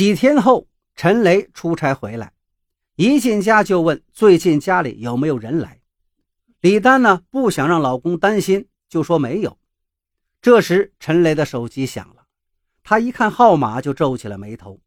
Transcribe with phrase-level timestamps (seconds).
[0.00, 2.32] 几天后，陈雷出差回来，
[2.96, 5.82] 一进家就问最近家里有没有人来。
[6.62, 9.58] 李丹呢，不想让老公担心，就说没有。
[10.40, 12.22] 这时，陈雷的手机响了，
[12.82, 14.80] 他一看号码就皱起了眉头，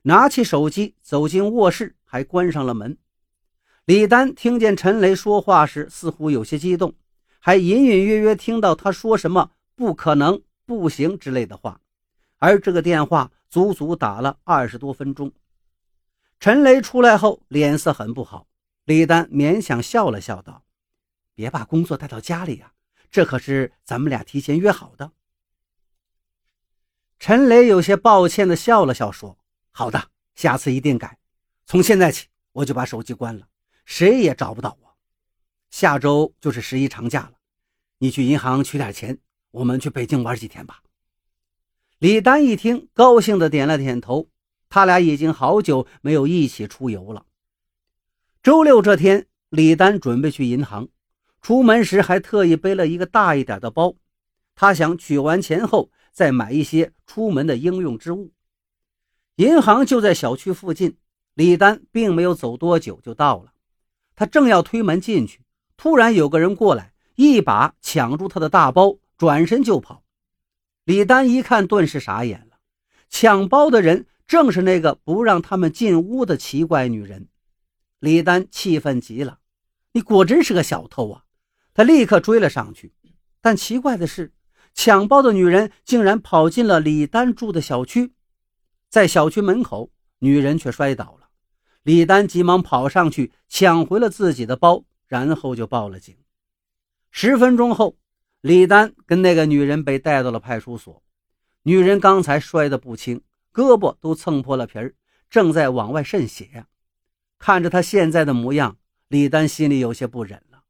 [0.00, 2.96] 拿起手机走进卧室，还关上了门。
[3.84, 6.94] 李丹听见陈雷说话时，似乎有些激动，
[7.38, 11.82] 还隐隐约约听到他说什么“不可能”“不行”之类的话。
[12.38, 15.30] 而这个电话足足打了二十多分钟。
[16.40, 18.48] 陈雷出来后脸色很不好，
[18.84, 20.64] 李丹勉强笑了笑道
[21.36, 22.72] ：“别把工作带到家里呀，
[23.12, 25.12] 这可是咱们俩提前约好的。”
[27.20, 29.38] 陈雷有些抱歉地笑了笑，说
[29.70, 31.20] ：“好的，下次一定改。
[31.64, 33.46] 从现在起，我就把手机关了。”
[33.86, 34.96] 谁也找不到我。
[35.70, 37.34] 下周就是十一长假了，
[37.98, 39.20] 你去银行取点钱，
[39.52, 40.82] 我们去北京玩几天吧。
[41.98, 44.28] 李丹一听，高兴的点了点头。
[44.68, 47.26] 他俩已经好久没有一起出游了。
[48.42, 50.88] 周六这天，李丹准备去银行，
[51.40, 53.94] 出门时还特意背了一个大一点的包。
[54.56, 58.32] 他想取完钱后再买一些出门的应用之物。
[59.36, 60.96] 银行就在小区附近，
[61.34, 63.52] 李丹并没有走多久就到了。
[64.14, 65.40] 他正要推门进去，
[65.76, 70.03] 突然有个人过来，一把抢住他的大包，转身就跑。
[70.84, 72.58] 李丹一看，顿时傻眼了。
[73.08, 77.28] 抢包的人正是那个不让他们进屋的奇怪女人。
[78.00, 79.38] 李丹气愤极了
[79.92, 81.24] ：“你果真是个小偷啊！”
[81.72, 82.92] 他立刻追了上去，
[83.40, 84.34] 但奇怪的是，
[84.74, 88.12] 抢包的女人竟然跑进了李丹住的小区。
[88.90, 91.30] 在小区门口，女人却摔倒了。
[91.82, 96.16] 李丹急忙跑上去抢回了自己的包，然后就报了警。
[97.10, 97.96] 十分钟后，
[98.44, 101.02] 李丹跟那个女人被带到了派出所。
[101.62, 104.94] 女人刚才摔得不轻，胳膊都蹭破了皮儿，
[105.30, 106.66] 正在往外渗血。
[107.38, 108.76] 看着她现在的模样，
[109.08, 110.62] 李丹心里有些不忍了。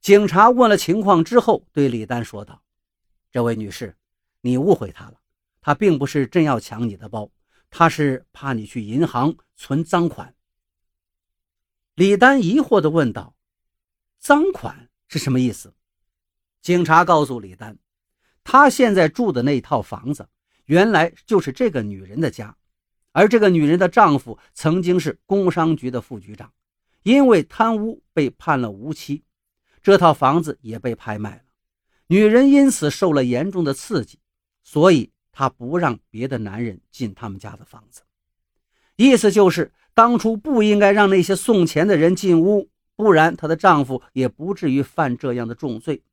[0.00, 2.62] 警察问了情况之后，对李丹说道
[3.32, 3.96] ：“这位女士，
[4.42, 5.14] 你误会他了，
[5.60, 7.28] 他并不是真要抢你的包。”
[7.70, 10.32] 他是怕你去银行存赃款。
[11.96, 13.34] 李丹疑惑地问道
[14.20, 15.74] ：“赃款是什么意思？”
[16.64, 17.76] 警察告诉李丹，
[18.42, 20.26] 他现在住的那套房子
[20.64, 22.56] 原来就是这个女人的家，
[23.12, 26.50] 而这个女人的丈夫曾经是工商局的副局长，
[27.02, 29.22] 因为贪污被判了无期，
[29.82, 31.42] 这套房子也被拍卖了，
[32.06, 34.18] 女人因此受了严重的刺激，
[34.62, 35.10] 所以。
[35.36, 38.02] 她不让别的男人进他们家的房子，
[38.94, 46.04] 意思就是当初不应该让那些送钱的人进屋，不然她的丈夫也不至于犯这样的重罪。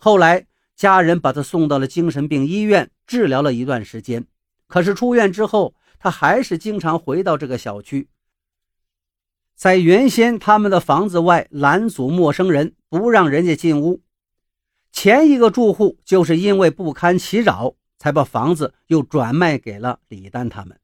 [0.00, 4.26] 后来家人把她送到了精神病医院治疗了一段时间，
[4.66, 8.08] 可是出院之后，她还是经常回到这个小区，
[9.54, 14.00] 在原先他们的房子外拦阻陌生人，不让人家进屋。
[14.90, 17.76] 前一个住户就是因为不堪其扰。
[18.02, 20.80] 才把房子又转卖给了李丹他们，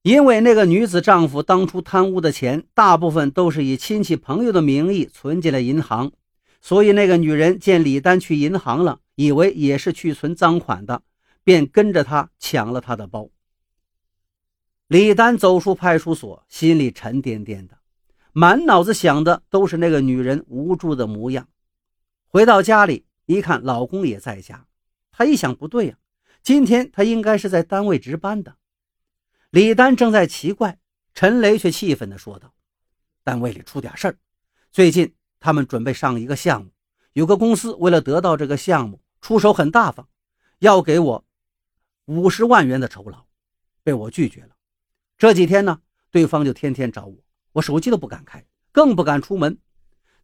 [0.00, 6.12] 因为那个女子丈夫当初贪污的钱大部分都是以亲戚朋友的名义存进了银行，
[6.66, 11.04] 所以那个女人见李丹去银行了，以为也是去存赃款的，
[11.44, 13.30] 便跟着他抢了他的包。
[14.88, 17.78] 李丹走出派出所，心里沉甸甸的，
[18.32, 21.48] 满脑子想的都是那个女人无助的模样。
[22.26, 24.66] 回到家里一看，老公也在家。
[25.12, 25.96] 他一想不对呀，
[26.42, 28.56] 今天他应该是在单位值班的。
[29.50, 30.80] 李丹正在奇怪，
[31.14, 32.52] 陈雷却气愤地说道
[33.22, 34.18] ：“单位里出点事儿，
[34.72, 36.70] 最近他们准备上一个项目，
[37.12, 40.08] 有个公司为了得到这个项目，出手很大方，
[40.58, 41.24] 要给我
[42.06, 43.26] 五十万元的酬劳，
[43.82, 44.50] 被我拒绝了。
[45.18, 45.80] 这几天呢，
[46.10, 47.16] 对方就天天找我，
[47.52, 49.58] 我手机都不敢开，更不敢出门。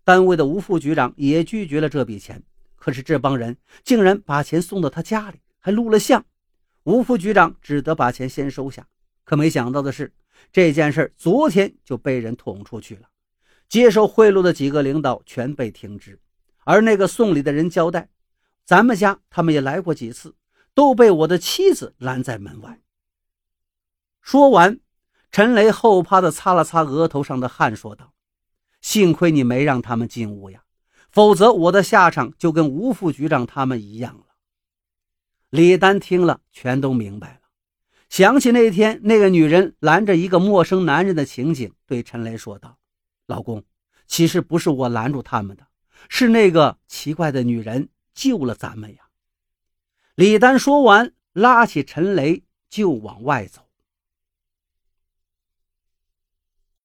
[0.05, 2.43] 单位的吴副局长也拒绝了这笔钱。”
[2.83, 6.27] 可是这帮人竟然把钱送到他家里，还录了像。
[6.83, 8.85] 吴副局长只得把钱先收下。
[9.23, 10.13] 可没想到的是，
[10.53, 13.09] 这件事昨天就被人捅出去了。
[13.73, 16.21] 接受贿赂的几个领导全被停职，
[16.65, 18.11] 而那个送礼的人交代，
[18.67, 20.35] 咱们家他们也来过几次，
[20.75, 22.83] 都被我的妻子拦在门外。
[24.21, 24.79] 说完，
[25.31, 28.13] 陈雷后怕地擦了擦额头上的汗，说道
[28.83, 30.65] ：“幸亏你没让他们进屋呀。”
[31.11, 34.27] 否则，我的下场就跟吴副局长他们一样了。
[35.49, 37.49] 李丹听了，全都明白了，
[38.11, 42.77] 想起那天那个女人拦着一个陌生男人的情景，对陈雷说道
[43.27, 43.65] ：“老公，
[44.07, 45.67] 其实不是我拦住他们的，
[46.09, 49.09] 是那个奇怪的女人救了咱们呀。”
[50.15, 53.62] 李丹说完，拉起陈雷就往外走。